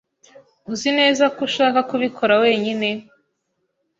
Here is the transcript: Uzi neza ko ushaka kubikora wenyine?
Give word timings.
Uzi 0.73 0.89
neza 0.99 1.23
ko 1.35 1.39
ushaka 1.47 1.79
kubikora 1.89 2.33
wenyine? 2.43 2.89